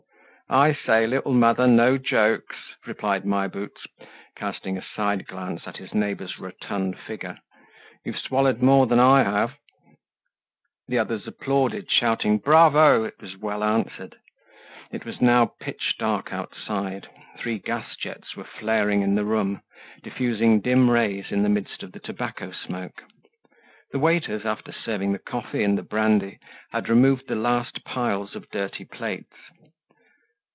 [0.53, 3.85] "I say, little mother, no jokes," replied My Boots,
[4.35, 7.37] casting a side glance at his neighbor's rotund figure.
[8.03, 9.55] "You've swallowed more than I have."
[10.89, 14.17] The others applauded, shouting "Bravo!"—it was well answered.
[14.91, 17.07] It was now pitch dark outside,
[17.37, 19.61] three gas jets were flaring in the room,
[20.03, 23.01] diffusing dim rays in the midst of the tobacco smoke.
[23.93, 26.39] The waiters, after serving the coffee and the brandy,
[26.73, 29.37] had removed the last piles of dirty plates.